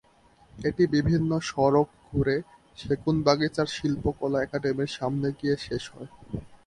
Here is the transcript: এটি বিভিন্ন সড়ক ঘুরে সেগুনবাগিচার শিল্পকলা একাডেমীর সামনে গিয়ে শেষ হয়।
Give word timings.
এটি 0.53 0.83
বিভিন্ন 0.95 1.31
সড়ক 1.49 1.87
ঘুরে 2.07 2.37
সেগুনবাগিচার 2.77 3.67
শিল্পকলা 3.75 4.37
একাডেমীর 4.41 4.91
সামনে 4.97 5.27
গিয়ে 5.39 5.55
শেষ 5.67 5.83
হয়। 5.93 6.09